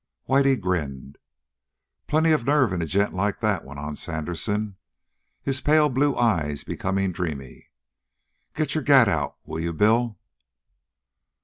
[0.27, 1.19] Whitey grinned.
[2.07, 4.77] "Plenty of nerve in a gent like that," went on Sandersen,
[5.43, 7.69] his pale blue eyes becoming dreamy.
[8.55, 10.17] "Get your gat out, will you, Bill?"